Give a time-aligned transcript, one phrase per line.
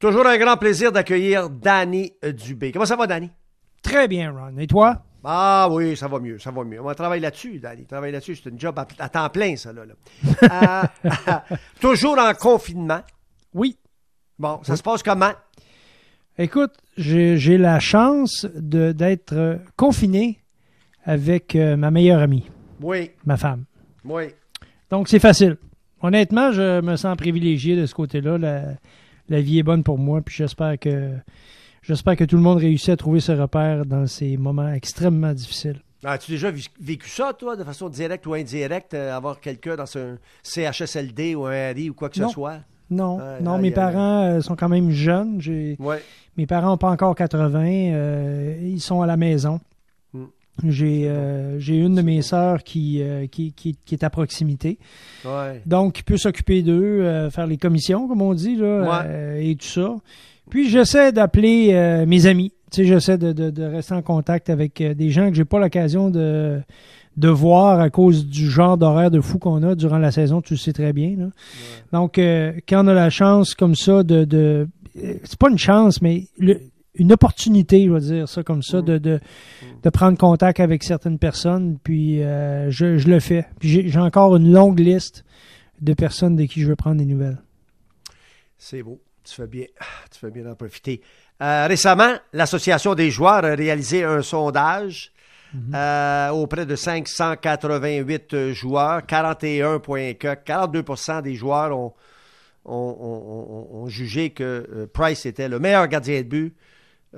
[0.00, 2.72] Toujours un grand plaisir d'accueillir Danny Dubé.
[2.72, 3.30] Comment ça va, Danny?
[3.82, 4.56] Très bien, Ron.
[4.56, 5.02] Et toi?
[5.22, 6.80] Ah oui, ça va mieux, ça va mieux.
[6.80, 7.84] On va travailler là-dessus, Danny.
[7.84, 9.82] Travailler là-dessus, c'est une job à, temps plein, ça, là.
[9.84, 10.90] là.
[11.04, 13.00] Euh, toujours en confinement.
[13.52, 13.76] Oui.
[14.38, 15.32] Bon, ça se passe comment?
[16.38, 20.38] Écoute, j'ai la chance d'être euh, confiné
[21.04, 22.48] avec euh, ma meilleure amie.
[22.80, 23.10] Oui.
[23.26, 23.64] Ma femme.
[24.06, 24.30] Oui.
[24.90, 25.58] Donc, c'est facile.
[26.00, 28.38] Honnêtement, je me sens privilégié de ce côté-là.
[28.38, 28.62] La,
[29.30, 31.12] la vie est bonne pour moi, puis j'espère que
[31.82, 35.80] j'espère que tout le monde réussit à trouver ses repères dans ces moments extrêmement difficiles.
[36.04, 40.16] As-tu déjà vécu ça, toi, de façon directe ou indirecte, euh, avoir quelqu'un dans un
[40.42, 42.60] CHSLD ou un RI ou quoi que ce soit?
[42.90, 45.40] Non, non, mes parents euh, sont quand même jeunes.
[45.78, 46.02] Ouais.
[46.36, 47.92] Mes parents n'ont pas encore 80.
[47.92, 49.60] Euh, ils sont à la maison.
[50.68, 54.78] J'ai euh, j'ai une de mes sœurs qui, euh, qui, qui, est à proximité.
[55.66, 59.04] Donc, il peut s'occuper d'eux, euh, faire les commissions, comme on dit, là,
[59.38, 59.96] et tout ça.
[60.48, 62.52] Puis, j'essaie d'appeler mes amis.
[62.70, 66.08] Tu sais, j'essaie de, de, rester en contact avec des gens que j'ai pas l'occasion
[66.08, 66.60] de,
[67.16, 70.54] de voir à cause du genre d'horaire de fou qu'on a durant la saison, tu
[70.54, 71.16] le sais très bien.
[71.16, 71.26] Là.
[71.92, 74.24] Donc, quand on a la chance comme ça de...
[74.24, 74.68] de
[75.24, 76.60] c'est pas une chance, mais le,
[76.94, 78.84] une opportunité, je vais dire ça comme ça, mm.
[78.84, 79.66] de, de, mm.
[79.82, 83.46] de, prendre contact avec certaines personnes, puis euh, je, je, le fais.
[83.58, 85.24] Puis j'ai encore une longue liste
[85.80, 87.40] de personnes de qui je veux prendre des nouvelles.
[88.58, 89.00] C'est beau.
[89.22, 89.66] Tu fais bien,
[90.10, 91.02] tu fais bien d'en profiter.
[91.42, 95.12] Euh, récemment, l'Association des joueurs a réalisé un sondage
[95.54, 95.74] mm-hmm.
[95.74, 100.84] euh, auprès de 588 joueurs, 41,4, 42
[101.22, 101.92] des joueurs ont,
[102.64, 106.54] ont, ont, ont, jugé que Price était le meilleur gardien de but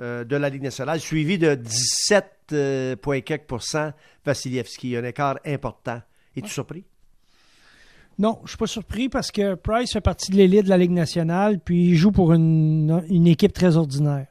[0.01, 3.91] euh, de la Ligue nationale, suivi de 17,4% euh,
[4.25, 4.97] Vassilievski.
[4.97, 6.01] Un écart important.
[6.35, 6.83] Es-tu surpris?
[8.17, 10.79] Non, je ne suis pas surpris parce que Price fait partie de l'élite de la
[10.79, 14.25] Ligue nationale, puis il joue pour une, équipe très ordinaire.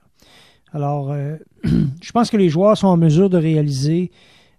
[0.73, 4.11] Alors, euh, je pense que les joueurs sont en mesure de réaliser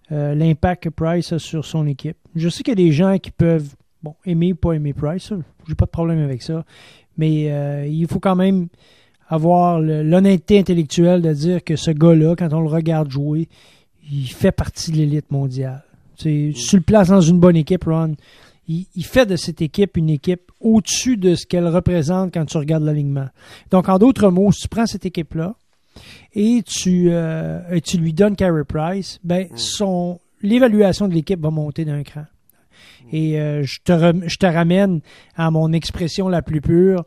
[0.09, 2.17] l'impact que Price a sur son équipe.
[2.35, 5.33] Je sais qu'il y a des gens qui peuvent bon, aimer ou pas aimer Price,
[5.67, 6.63] j'ai pas de problème avec ça,
[7.17, 7.45] mais
[7.89, 8.67] il faut quand même
[9.33, 13.49] avoir l'honnêteté intellectuelle de dire que ce gars-là, quand on le regarde jouer,
[14.11, 15.83] il fait partie de l'élite mondiale.
[16.17, 16.55] C'est mm.
[16.55, 18.15] sur le place dans une bonne équipe, Ron.
[18.67, 22.83] Il, fait de cette équipe une équipe au-dessus de ce qu'elle représente quand tu regardes
[22.83, 23.27] l'alignement.
[23.71, 25.55] Donc, en d'autres mots, si tu prends cette équipe-là
[26.33, 29.57] et tu, euh, tu lui donnes Carey Price, ben, mm.
[29.57, 32.25] son l'évaluation de l'équipe va monter d'un cran.
[33.11, 35.01] Et euh, je, te je te ramène
[35.35, 37.03] à mon expression la plus pure.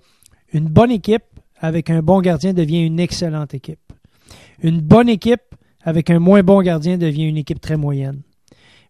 [0.53, 1.25] Une bonne équipe
[1.61, 3.81] avec un bon gardien devient une excellente équipe.
[4.63, 5.43] Une bonne équipe
[5.83, 8.23] avec un moins bon gardien devient une équipe très moyenne.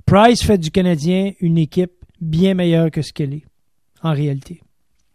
[0.06, 3.44] Price fait du Canadien une équipe bien meilleure que ce qu'elle est,
[4.02, 4.60] en réalité.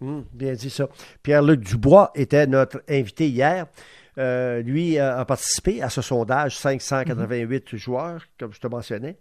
[0.01, 0.89] Hum, bien dit ça.
[1.23, 3.67] Pierre-Luc Dubois était notre invité hier.
[4.17, 9.17] Euh, lui a participé à ce sondage, 588 joueurs, comme je te mentionnais.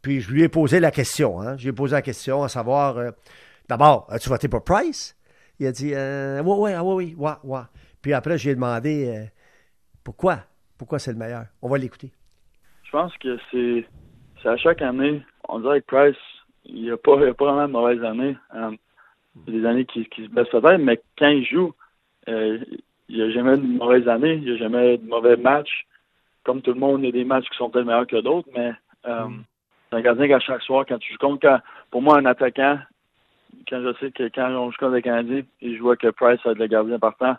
[0.00, 1.40] Puis je lui ai posé la question.
[1.40, 1.56] Hein.
[1.56, 3.10] Je lui ai posé la question à savoir, euh,
[3.68, 5.14] d'abord, as-tu voté pour Price?
[5.62, 7.58] Il a dit euh, Oui, oui, oui, oui,
[8.02, 9.26] Puis après, j'ai demandé euh,
[10.02, 10.38] pourquoi?
[10.76, 11.44] Pourquoi c'est le meilleur?
[11.62, 12.10] On va l'écouter.
[12.82, 13.86] Je pense que c'est
[14.48, 15.22] à chaque année.
[15.48, 16.16] On dirait que Price,
[16.64, 18.36] il n'y a, pas, a pas vraiment de mauvaises années.
[18.56, 18.72] Euh,
[19.46, 21.72] il y a des années qui, qui se baissent peut-être, mais quand il joue,
[22.28, 22.58] euh,
[23.08, 25.86] il n'y a jamais de mauvaises années, il n'y a jamais de mauvais matchs.
[26.42, 28.48] Comme tout le monde, il y a des matchs qui sont peut-être meilleurs que d'autres,
[28.52, 28.72] mais
[29.06, 29.44] mm.
[29.88, 31.60] c'est un gardien qu'à chaque soir, quand tu joues contre,
[31.92, 32.80] pour moi, un attaquant,
[33.68, 36.40] quand je sais que quand on joue contre les Canadiens et je vois que Price
[36.44, 37.36] va être le gardien partant,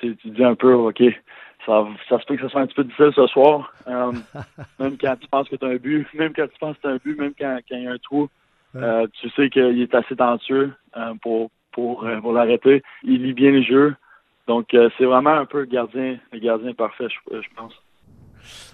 [0.00, 1.02] tu, tu dis un peu, OK,
[1.66, 3.72] ça, ça se peut que ce soit un petit peu difficile ce soir.
[3.88, 4.12] Euh,
[4.78, 6.88] même quand tu penses que tu as un but, même quand tu penses que tu
[6.88, 8.28] as un but, même quand, quand il y a un trou,
[8.76, 12.82] euh, tu sais qu'il est assez talentueux euh, pour, pour, pour l'arrêter.
[13.04, 13.94] Il lit bien les jeux.
[14.46, 17.72] Donc, c'est vraiment un peu le gardien, le gardien parfait, je, pense.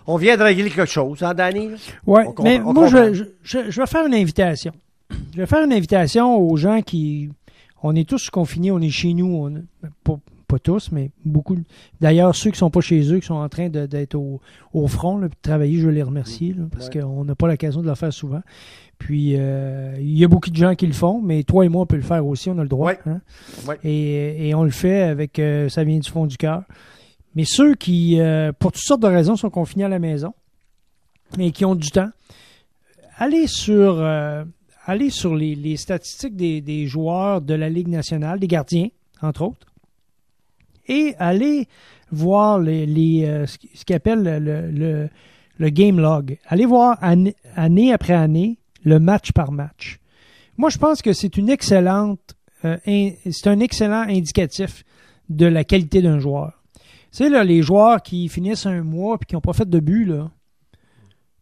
[0.05, 1.71] On vient de régler quelque chose, hein, Danny?
[2.07, 4.73] Oui, mais moi, je, je, je vais faire une invitation
[5.33, 7.31] je vais faire une invitation aux gens qui.
[7.83, 9.27] On est tous confinés, on est chez nous.
[9.27, 9.65] On,
[10.05, 11.57] pas, tous, mais beaucoup.
[12.01, 14.41] D'ailleurs, ceux qui sont pas chez eux, qui sont en train d'être au,
[14.75, 17.87] au, front, là, de travailler, je veux les remercier, parce qu'on n'a pas l'occasion de
[17.87, 18.43] le faire souvent.
[18.99, 21.83] Puis, euh, il y a beaucoup de gens qui le font, mais toi et moi,
[21.83, 22.93] on peut le faire aussi, on a le droit.
[23.07, 23.21] Hein.
[23.85, 26.65] Et, on le fait avec, euh, ça vient du fond du cœur.
[27.37, 30.35] Mais ceux qui, euh, pour toutes sortes de raisons, sont confinés à la maison
[31.39, 32.11] et qui ont du temps,
[33.19, 34.05] allez sur
[34.91, 38.89] allez sur les, statistiques des, joueurs de la Ligue nationale, des gardiens,
[39.23, 39.67] entre autres,
[40.89, 41.69] et allez
[42.11, 45.09] voir les, euh, ce qu'ils appellent le,
[45.59, 46.39] le, game log.
[46.47, 50.01] Allez voir année, après année le match par match.
[50.57, 52.35] Moi, je pense que c'est une excellente,
[52.65, 54.85] euh, c'est un excellent indicatif
[55.29, 56.61] de la qualité d'un joueur.
[57.13, 59.79] Tu sais, là, les joueurs qui finissent un mois et qui n'ont pas fait de
[59.79, 60.33] but, là,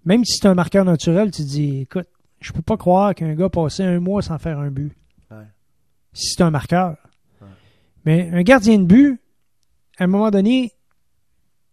[0.05, 2.09] même si c'est un marqueur naturel, tu te dis, écoute,
[2.40, 4.93] je peux pas croire qu'un gars passé un mois sans faire un but.
[5.31, 5.46] Ouais.
[6.12, 6.96] Si c'est un marqueur.
[8.05, 9.20] Mais un gardien de but,
[9.99, 10.73] à un moment donné,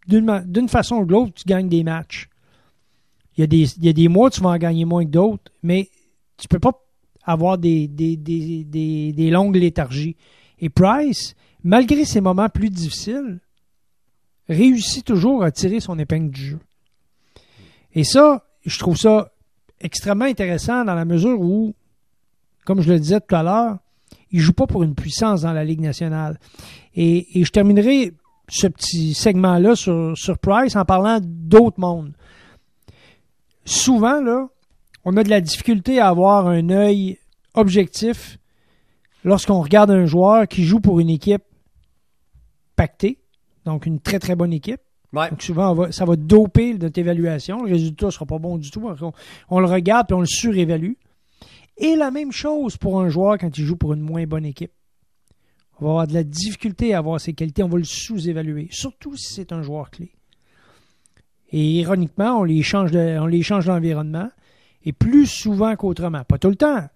[0.07, 2.29] d'une façon ou de l'autre, tu gagnes des matchs.
[3.37, 5.09] Il y, a des, il y a des mois, tu vas en gagner moins que
[5.09, 5.89] d'autres, mais
[6.37, 6.71] tu peux pas
[7.23, 10.15] avoir des, des, des, des, des longues léthargies.
[10.59, 13.39] Et Price, malgré ses moments plus difficiles,
[14.47, 16.59] réussit toujours à tirer son épingle du jeu.
[17.93, 19.31] Et ça, je trouve ça
[19.79, 21.73] extrêmement intéressant dans la mesure où,
[22.65, 23.77] comme je le disais tout à l'heure,
[24.31, 26.39] il joue pas pour une puissance dans la Ligue nationale.
[26.95, 28.13] Et, et je terminerai
[28.47, 32.13] ce petit segment-là sur, sur Price en parlant d'autres mondes.
[33.65, 34.47] Souvent, là,
[35.03, 37.19] on a de la difficulté à avoir un œil
[37.53, 38.37] objectif
[39.23, 41.43] lorsqu'on regarde un joueur qui joue pour une équipe
[42.75, 43.19] pactée,
[43.65, 44.81] donc une très très bonne équipe.
[45.13, 45.29] Ouais.
[45.29, 47.63] Donc souvent, ça va doper notre évaluation.
[47.63, 48.87] Le résultat ne sera pas bon du tout.
[49.49, 50.93] On, le regarde puis on le surévalue.
[51.77, 54.71] Et la même chose pour un joueur quand il joue pour une moins bonne équipe.
[55.79, 57.63] On va avoir de la difficulté à avoir ses qualités.
[57.63, 60.13] On va le sous-évaluer, surtout si c'est un joueur clé.
[61.51, 64.29] Et ironiquement, on les change on les change d'environnement.
[64.83, 66.87] Et plus souvent qu'autrement, pas tout le temps,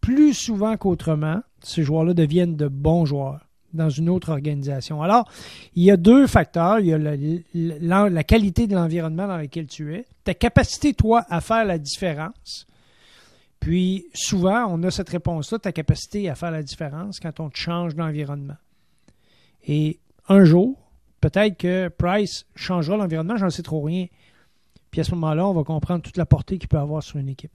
[0.00, 3.45] plus souvent qu'autrement, ces joueurs-là deviennent de bons joueurs
[3.76, 5.02] dans une autre organisation.
[5.02, 5.30] Alors,
[5.74, 6.80] il y a deux facteurs.
[6.80, 11.40] Il y a la, qualité de l'environnement dans lequel tu es, ta capacité, toi, à
[11.40, 12.66] faire la différence.
[13.60, 17.94] Puis, souvent, on a cette réponse-là, ta capacité à faire la différence quand on change
[17.94, 18.56] d'environnement.
[19.66, 19.98] Et
[20.28, 20.76] un jour,
[21.20, 24.06] peut-être que Price changera l'environnement, j'en sais trop rien.
[24.90, 27.28] Puis à ce moment-là, on va comprendre toute la portée qu'il peut avoir sur une
[27.28, 27.52] équipe.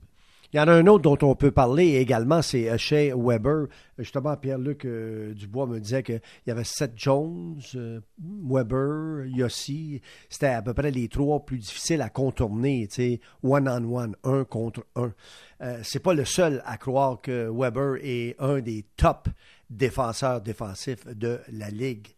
[0.52, 3.68] Il y en a un autre dont on peut parler également, c'est Shea Weber.
[3.96, 10.02] Justement, Pierre-Luc euh, Dubois me disait qu'il y avait Seth Jones, euh, Weber, Yossi.
[10.28, 14.84] C'était à peu près les trois plus difficiles à contourner, tu sais, one-on-one, un contre
[14.94, 15.14] un.
[15.62, 19.30] Euh, c'est pas le seul à croire que Weber est un des top
[19.70, 22.08] défenseurs défensifs de la Ligue.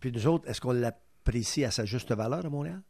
[0.00, 2.80] Puis nous autres, est-ce qu'on l'apprécie à sa juste valeur à Montréal?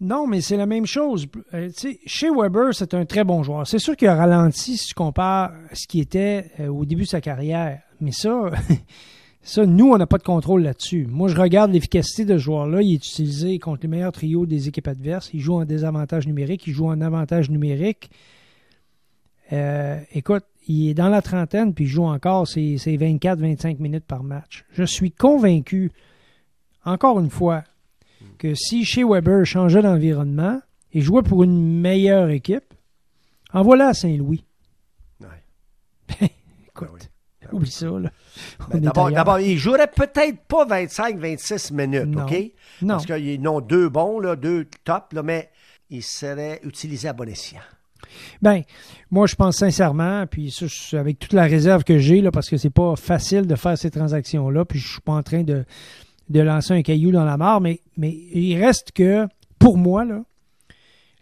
[0.00, 1.26] Non, mais c'est la même chose.
[1.54, 1.70] Euh,
[2.06, 3.66] chez Weber, c'est un très bon joueur.
[3.66, 7.08] C'est sûr qu'il a ralenti si tu compares ce qui était euh, au début de
[7.08, 7.80] sa carrière.
[8.00, 8.50] Mais ça,
[9.42, 11.06] ça nous, on n'a pas de contrôle là-dessus.
[11.10, 12.80] Moi, je regarde l'efficacité de ce joueur-là.
[12.80, 15.30] Il est utilisé contre les meilleurs trios des équipes adverses.
[15.34, 16.68] Il joue en désavantage numérique.
[16.68, 18.10] Il joue en avantage numérique.
[19.52, 24.22] Euh, écoute, il est dans la trentaine, puis il joue encore ses 24-25 minutes par
[24.22, 24.64] match.
[24.72, 25.90] Je suis convaincu,
[26.84, 27.64] encore une fois,
[28.38, 30.60] que si chez Weber changeait d'environnement
[30.92, 32.72] et jouait pour une meilleure équipe,
[33.52, 34.44] en voilà à Saint-Louis.
[35.20, 35.28] Ouais.
[36.68, 37.56] Écoute, Ben oui.
[37.58, 38.10] oublie ça, là.
[38.70, 42.24] Ben, D'abord, il jouerait peut-être pas 25-26 minutes, Non.
[42.24, 42.36] OK?
[42.82, 42.94] Non.
[42.94, 45.50] Parce qu'ils ont deux bons, là, deux tops, là, mais
[45.90, 47.60] ils seraient utilisés à bon escient.
[48.40, 48.62] Ben,
[49.10, 50.66] moi, je pense sincèrement, puis ça,
[51.00, 53.90] avec toute la réserve que j'ai, là, parce que c'est pas facile de faire ces
[53.90, 55.64] transactions-là, puis je suis pas en train de,
[56.28, 59.26] de lancer un caillou dans la mare, mais, mais il reste que,
[59.58, 60.22] pour moi, là,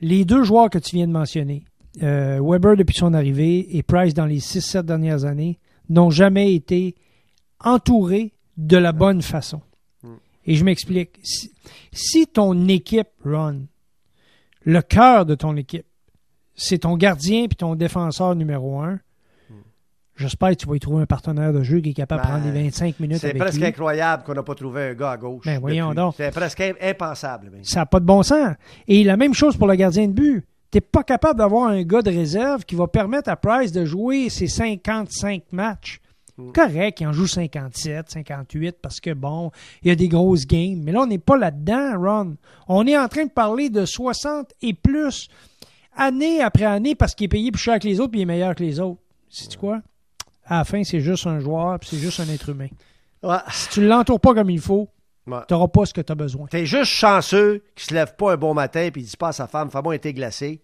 [0.00, 1.64] les deux joueurs que tu viens de mentionner,
[2.02, 5.58] euh, Weber depuis son arrivée et Price dans les 6-7 dernières années,
[5.88, 6.94] n'ont jamais été
[7.60, 9.60] entourés de la bonne façon.
[10.46, 11.18] Et je m'explique.
[11.22, 11.52] Si,
[11.92, 13.66] si ton équipe, Ron,
[14.62, 15.86] le cœur de ton équipe,
[16.54, 19.00] c'est ton gardien puis ton défenseur numéro un.
[20.16, 22.32] J'espère que tu vas y trouver un partenaire de jeu qui est capable de Ben,
[22.40, 25.44] prendre les 25 minutes C'est presque incroyable qu'on n'a pas trouvé un gars à gauche.
[25.44, 25.96] Ben, voyons depuis.
[25.96, 26.14] donc.
[26.16, 27.50] C'est presque im- impensable.
[27.50, 27.60] ben.
[27.62, 28.54] Ça n'a pas de bon sens.
[28.88, 30.44] Et la même chose pour le gardien de but.
[30.72, 33.84] Tu n'es pas capable d'avoir un gars de réserve qui va permettre à Price de
[33.84, 36.00] jouer ses 55 matchs.
[36.54, 39.50] Correct, il en joue 57, 58 parce que bon,
[39.82, 40.82] il y a des grosses games.
[40.84, 42.36] Mais là, on n'est pas là-dedans, Ron.
[42.68, 45.28] On est en train de parler de 60 et plus
[45.96, 48.26] année après année parce qu'il est payé plus cher que les autres puis il est
[48.26, 49.00] meilleur que les autres.
[49.30, 49.80] Sais-tu quoi?
[50.46, 52.68] À la fin, c'est juste un joueur puis c'est juste un être humain.
[53.22, 53.36] Ouais.
[53.50, 54.88] Si tu ne l'entoures pas comme il faut,
[55.26, 55.40] Ouais.
[55.48, 56.46] tu n'auras pas ce que tu as besoin.
[56.46, 59.32] T'es juste chanceux qu'il se lève pas un bon matin et il dit pas à
[59.32, 60.62] sa femme, fais-moi un thé glacé.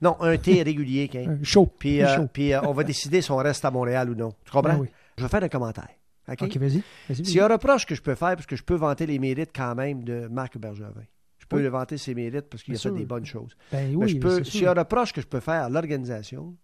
[0.00, 1.08] Non, un thé régulier.
[1.08, 1.28] qu'un.
[1.30, 1.68] Euh, Chaud.
[1.78, 2.28] Puis, euh, chaud.
[2.32, 4.32] puis euh, on va décider si on reste à Montréal ou non.
[4.44, 4.74] Tu comprends?
[4.74, 4.88] Ben oui.
[5.18, 5.88] Je vais faire un commentaire.
[6.28, 6.56] OK?
[6.56, 6.82] Vas-y.
[7.12, 9.18] S'il y a un reproche que je peux faire, parce que je peux vanter les
[9.18, 10.92] mérites quand même de Marc Bergevin.
[11.38, 11.62] Je peux Oui.
[11.62, 13.56] le vanter ses mérites parce qu'il a fait des bonnes choses.
[13.72, 15.68] Ben Mais oui, je peux, s'il y a un reproche que je peux faire à
[15.68, 16.54] l'organisation,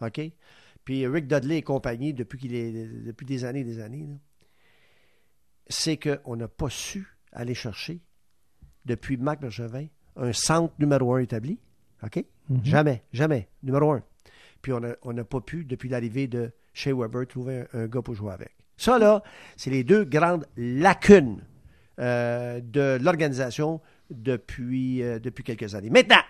[0.00, 0.20] OK?
[0.84, 4.08] Puis Rick Dudley et compagnie, depuis, qu'il est, depuis des années et des années,
[5.68, 8.00] c'est qu'on n'a pas su aller chercher,
[8.84, 9.86] depuis Marc Bergevin,
[10.16, 11.58] un centre numéro un établi.
[12.02, 12.24] OK?
[12.48, 12.64] Mhm.
[12.64, 13.48] Jamais, jamais.
[13.62, 14.02] Numéro un.
[14.60, 17.86] Puis on n'a on n'a pas pu, depuis l'arrivée de Shea Weber, trouver un, un
[17.86, 18.54] gars pour jouer avec.
[18.76, 19.22] Ça, là,
[19.56, 21.42] c'est les deux grandes lacunes
[21.98, 25.90] euh, de l'organisation depuis, euh, depuis quelques années.
[25.90, 26.22] Maintenant,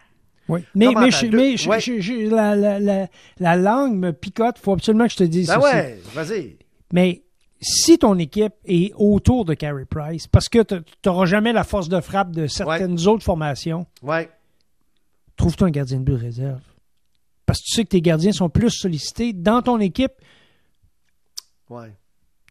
[0.48, 0.60] Oui.
[0.74, 1.80] Mais, mais, je- mais je- ouais.
[1.80, 3.08] je- je- la, la, la,
[3.38, 4.58] la langue me picote.
[4.58, 5.64] faut absolument que je te dise ben ceci.
[5.74, 6.56] ouais, vas-y.
[6.92, 7.22] Mais
[7.60, 10.74] si ton équipe est autour de Carey Price, parce que tu
[11.06, 14.28] n'auras jamais la force de frappe de certaines autres formations, Ouais.
[15.36, 16.60] trouve-toi un gardien de but de réserve.
[17.46, 20.12] Parce que tu sais que tes gardiens sont plus sollicités dans ton équipe
[21.70, 21.94] Ouais.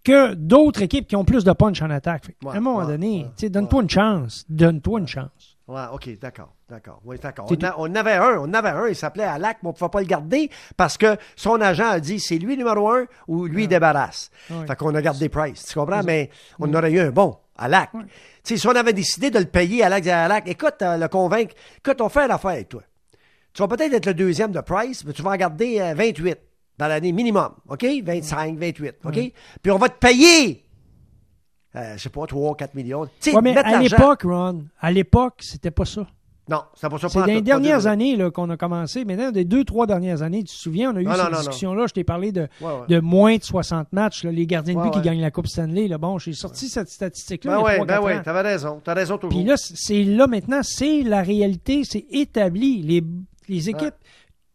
[0.04, 2.26] que d'autres équipes qui ont plus de punch en attaque.
[2.26, 4.46] Fait à un moment donné, donne-toi une chance.
[4.50, 5.50] Donne-toi une chance.
[5.68, 7.00] Ouais, OK, d'accord, d'accord.
[7.06, 7.46] Oui, d'accord.
[7.50, 9.77] On, a- on en avait un, on avait un, il s'appelait Alak, mais on ne
[9.77, 13.46] pouvait pas le garder parce que son agent a dit c'est lui numéro un ou
[13.46, 14.32] lui débarrasse.
[14.50, 14.65] Ouais.
[14.68, 16.03] Fait qu'on a gardé Price, tu comprends?
[16.03, 17.91] Mais on aurait eu un bon, Alak.
[18.44, 22.01] Tu si on avait décidé de le payer, Alak Alak, écoute, euh, le convaincre, écoute,
[22.01, 22.82] on fait l'affaire avec toi.
[23.53, 26.38] Tu vas peut-être être le deuxième de Price, mais tu vas en garder euh, 28
[26.80, 27.86] dans l'année minimum, OK?
[28.03, 29.13] 25, 28, OK?
[29.62, 30.65] Puis on va te payer,
[31.75, 33.06] euh, je sais pas, 3, 4 millions.
[33.06, 36.06] Tu sais, Ouais, mais à l'époque, Ron, à l'époque, c'était pas ça.
[36.50, 37.08] Non, c'est pas ça.
[37.08, 39.06] C'est dans les dernières années là, qu'on a commencé.
[39.06, 41.86] Maintenant, des deux, trois dernières années, tu te souviens, on a eu Non, cette discussion-là.
[41.88, 42.88] Je t'ai parlé de, Ouais, ouais.
[42.90, 45.88] de moins de 60 matchs, là, les gardiens de but qui gagnent la Coupe Stanley.
[45.88, 45.98] Là.
[45.98, 47.58] Bon, j'ai sorti cette statistique-là.
[47.58, 48.82] Ben oui, ben oui, t'avais raison.
[48.84, 49.40] T'as raison toujours.
[49.40, 52.82] Puis là, c'est là maintenant, c'est la réalité, c'est établi.
[52.82, 53.04] Les,
[53.48, 53.96] les équipes,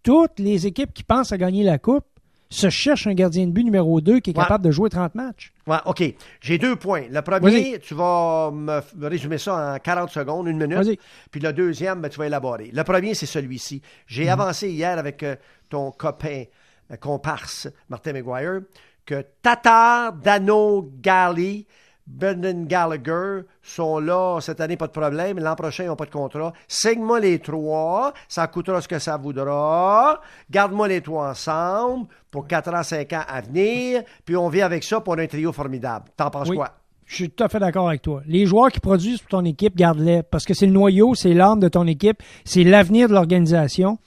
[0.03, 2.05] toutes les équipes qui pensent à gagner la Coupe
[2.49, 4.43] se cherchent un gardien de but numéro 2 qui est Ouais.
[4.43, 5.53] capable de jouer 30 matchs.
[5.67, 6.03] Ouais, OK.
[6.41, 7.05] J'ai deux points.
[7.11, 11.01] Le premier, tu vas me, me résumer ça en 40 secondes, une minute.
[11.31, 12.71] Puis le deuxième, ben, tu vas élaborer.
[12.73, 13.83] Le premier, c'est celui-ci.
[14.07, 14.31] J'ai Mhm.
[14.31, 15.35] avancé hier avec euh,
[15.69, 16.45] ton copain
[16.93, 18.61] euh, comparse, Martin McGuire,
[19.05, 21.67] que Tatar, Dano, Gali,
[22.07, 25.39] Brendan Gallagher sont là cette année, pas de problème.
[25.41, 26.53] L'an prochain, ils n'ont pas de contrat.
[26.69, 28.13] Signe-moi les trois.
[28.29, 30.21] Ça coûtera ce que ça voudra.
[30.51, 34.03] Garde-moi les trois ensemble pour 4 ans, 5 ans à venir.
[34.25, 36.07] Puis on vit avec ça pour un trio formidable.
[36.17, 36.57] T'en penses Oui.
[36.57, 36.71] quoi?
[37.07, 38.21] Je suis tout à fait d'accord avec toi.
[38.27, 40.23] Les joueurs qui produisent pour ton équipe, garde-les.
[40.25, 43.99] Parce que c'est le noyau, c'est l'âme de ton équipe, c'est l'avenir de l'organisation.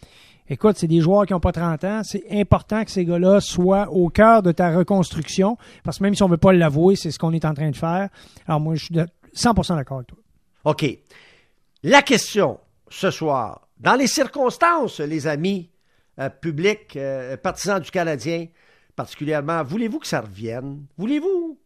[0.50, 2.02] Écoute, c'est des joueurs qui n'ont pas 30 ans.
[2.04, 5.58] C'est important que ces gars-là soient au cœur de ta reconstruction.
[5.84, 7.70] Parce que même si on ne veut pas l'avouer, c'est ce qu'on est en train
[7.70, 8.10] de faire.
[8.48, 10.18] Alors moi, je suis de 100% d'accord avec toi.
[10.66, 10.86] OK.
[11.84, 15.70] La question ce soir, dans les circonstances, les amis
[16.20, 18.48] euh, publics, euh, partisans du Canadien,
[18.96, 20.86] particulièrement, voulez-vous que ça revienne?
[20.98, 21.59] Voulez-vous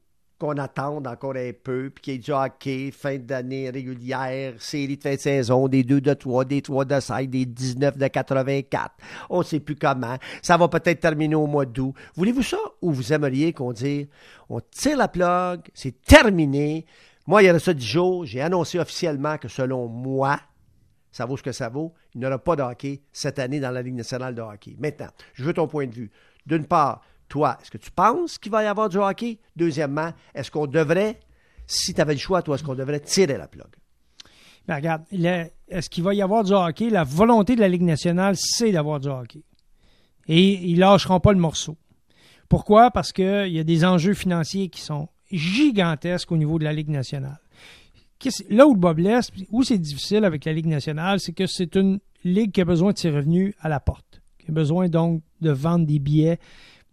[0.43, 4.97] qu'on attende encore un peu, puis qu'il y ait du hockey, fin d'année régulière, série
[4.97, 8.07] de fin de saison, des 2 de 3, des 3 de 5, des 19 de
[8.07, 8.91] 84.
[9.29, 10.17] On ne sait plus comment.
[10.41, 11.93] Ça va peut-être terminer au mois d'août.
[12.15, 14.07] Voulez-vous ça ou vous aimeriez qu'on dise
[14.49, 16.85] on tire la plug, c'est terminé.
[17.25, 20.41] Moi, il y a ça 10 jours, j'ai annoncé officiellement que selon moi,
[21.13, 23.71] ça vaut ce que ça vaut, il n'y aura pas de hockey cette année dans
[23.71, 24.75] la Ligue nationale de hockey.
[24.77, 26.11] Maintenant, je veux ton point de vue.
[26.45, 27.01] D'une part,
[27.33, 29.39] toi, est-ce que tu penses qu'il va y avoir du hockey?
[29.55, 31.19] Deuxièmement, est-ce qu'on devrait,
[31.65, 33.65] si tu avais le choix, toi, est-ce qu'on devrait tirer la plug?
[34.67, 35.01] Ben, regarde,
[35.67, 36.91] est-ce qu'il va y avoir du hockey?
[36.91, 39.41] La volonté de la Ligue nationale, c'est d'avoir du hockey.
[40.27, 41.75] Et ils lâcheront pas le morceau.
[42.49, 42.91] Pourquoi?
[42.91, 46.89] Parce qu'il y a des enjeux financiers qui sont gigantesques au niveau de la Ligue
[46.89, 47.39] nationale.
[48.51, 51.75] Là où le bas blesse, où c'est difficile avec la Ligue nationale, c'est que c'est
[51.75, 55.23] une ligue qui a besoin de ses revenus à la porte, qui a besoin donc
[55.41, 56.37] de vendre des billets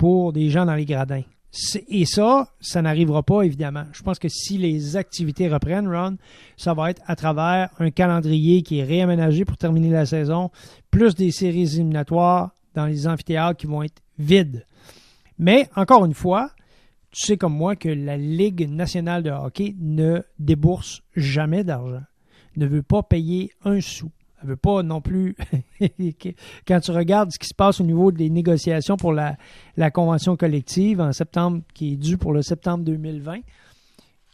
[0.00, 1.25] pour des gens dans les gradins.
[1.88, 3.85] Et ça, ça n'arrivera pas, évidemment.
[3.92, 6.16] Je pense que si les activités reprennent, Ron,
[6.57, 10.50] ça va être à travers un calendrier qui est réaménagé pour terminer la saison,
[10.90, 14.64] plus des séries éliminatoires dans les amphithéâtres qui vont être vides.
[15.38, 16.50] Mais, encore une fois,
[17.11, 22.04] tu sais comme moi que la Ligue nationale de hockey ne débourse jamais d'argent,
[22.57, 24.11] ne veut pas payer un sou.
[24.42, 25.37] Elle veut pas non plus.
[26.66, 29.37] Quand tu regardes ce qui se passe au niveau des négociations pour la,
[29.76, 33.40] la convention collective en septembre, qui est due pour le septembre 2020,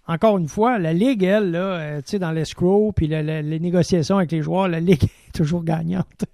[0.09, 4.19] encore une fois, la Ligue, elle, là, euh, tu sais, dans l'escrow, puis les négociations
[4.19, 6.25] avec les joueurs, la Ligue est toujours gagnante.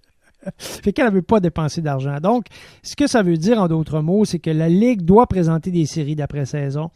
[0.58, 2.18] fait qu'elle ne veut pas dépenser d'argent.
[2.20, 2.46] Donc,
[2.82, 5.86] ce que ça veut dire, en d'autres mots, c'est que la Ligue doit présenter des
[5.86, 6.90] séries d'après-saison.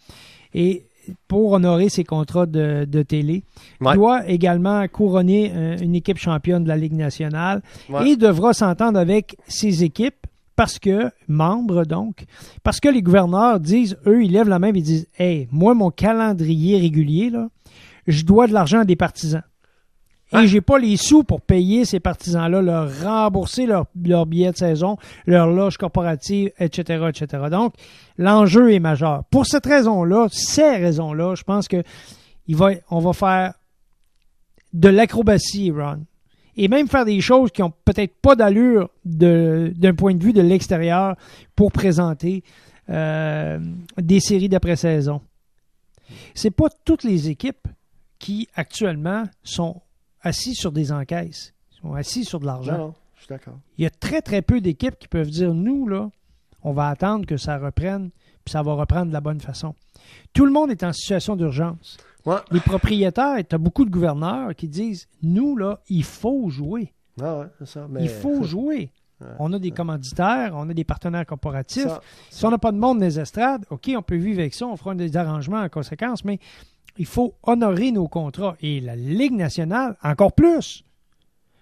[0.53, 0.87] Et
[1.29, 3.43] pour honorer ses contrats de, de télé,
[3.81, 3.95] Ouais.
[3.95, 8.11] doit également couronner euh, une équipe championne de la Ligue nationale Ouais.
[8.11, 12.25] et devra s'entendre avec ses équipes parce que, membres donc,
[12.63, 15.75] parce que les gouverneurs disent, eux, ils lèvent la main et ils disent Hey, moi,
[15.75, 17.49] mon calendrier régulier, là,
[18.07, 19.43] je dois de l'argent à des partisans.
[20.33, 20.47] Et Ouais.
[20.49, 24.97] j'ai pas les sous pour payer ces partisans-là, leur rembourser leur, leur billet de saison,
[25.27, 27.45] leur loge corporative, etc., etc.
[27.51, 27.75] Donc,
[28.19, 29.25] l'enjeu est majeur.
[29.31, 31.83] Pour cette raison-là, ces raisons-là, je pense que
[32.47, 33.55] il va, on va faire
[34.73, 36.05] de l'acrobatie, Ron.
[36.57, 40.41] Et même faire des choses qui ont peut-être pas d'allure d'un point de vue de
[40.41, 41.17] l'extérieur
[41.55, 42.43] pour présenter
[42.89, 43.59] euh,
[43.99, 45.21] des séries d'après-saison.
[46.35, 47.69] C'est pas toutes les équipes
[48.19, 49.83] qui, actuellement, sont
[50.23, 52.73] assises sur des encaisses, sont assises sur de l'argent.
[52.73, 53.59] Non, non, je suis d'accord.
[53.77, 56.11] Il y a très, très peu d'équipes qui peuvent dire, nous, là,
[56.63, 58.11] on va attendre que ça reprenne,
[58.45, 59.75] puis ça va reprendre de la bonne façon.
[60.33, 61.97] Tout le monde est en situation d'urgence.
[62.25, 62.37] Ouais.
[62.51, 66.93] Les propriétaires, tu as beaucoup de gouverneurs qui disent, nous, là, il faut jouer.
[67.21, 67.87] Ah ouais, c'est ça.
[67.89, 68.03] Mais...
[68.03, 68.91] Il faut jouer.
[69.21, 69.29] Ouais.
[69.39, 71.85] On a des commanditaires, on a des partenaires corporatifs.
[71.85, 74.55] Ça, Si on n'a pas de monde dans les estrades, OK, on peut vivre avec
[74.55, 76.39] ça, on fera des arrangements en conséquence, mais
[76.99, 78.57] il faut honorer nos contrats.
[78.61, 80.85] Et la Ligue nationale, encore plus.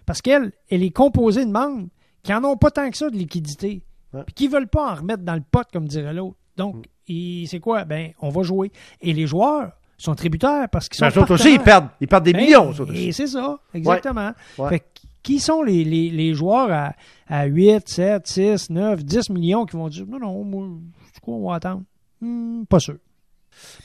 [0.07, 1.89] Parce qu'elle, elle est composée de membres
[2.23, 3.83] qui n'en ont pas tant que ça de liquidité.
[4.15, 4.23] Ouais.
[4.25, 6.37] Puis qui ne veulent pas en remettre dans le pot, comme dirait l'autre.
[6.57, 7.45] Donc, Mm.
[7.47, 7.85] c'est quoi?
[7.85, 8.71] Ben, on va jouer.
[9.03, 11.07] Et les joueurs sont tributaires parce qu'ils sont.
[11.07, 12.73] Ben, eux autres aussi, ils perdent, ils perdent des Ben, millions.
[12.95, 14.33] Et c'est ça, exactement.
[14.59, 14.69] Ouais.
[14.71, 14.85] Fait que
[15.23, 16.93] qui sont les, les, les joueurs à,
[17.29, 20.67] à 8, 7, 6, 9, 10 millions qui vont dire non, non, moi,
[21.13, 21.83] c'est quoi, on va attendre?
[22.21, 22.97] Hmm, pas sûr.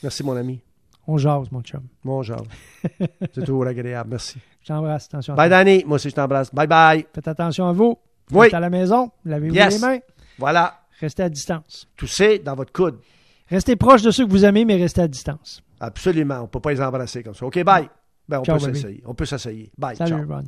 [0.03, 0.59] Merci, mon ami.
[1.07, 1.81] On jase, mon chum.
[2.03, 2.45] Mon genre.
[3.33, 4.11] c'est toujours agréable.
[4.11, 4.37] Merci.
[4.61, 5.05] Je t'embrasse.
[5.05, 5.33] Attention.
[5.33, 5.49] Bye.
[5.49, 5.83] Danny.
[5.85, 6.53] Moi aussi, je t'embrasse.
[6.53, 7.05] Bye, bye.
[7.13, 7.97] Faites attention à vous.
[8.29, 8.47] Vous Oui.
[8.47, 9.09] êtes à la maison.
[9.25, 9.73] Lavez-vous Yes.
[9.81, 9.99] les mains.
[10.39, 10.79] Voilà.
[10.99, 11.87] Restez à distance.
[11.95, 12.99] Tout c'est dans votre coude.
[13.49, 15.61] Restez proche de ceux que vous aimez, mais restez à distance.
[15.79, 16.39] Absolument.
[16.39, 17.45] On ne peut pas les embrasser comme ça.
[17.45, 17.89] OK, bye.
[18.27, 19.01] Ben, on Ciao, peut s'essayer.
[19.05, 19.71] On peut s'essayer.
[19.77, 19.95] Bye.
[19.95, 20.19] Salut, ciao.
[20.19, 20.37] Ron.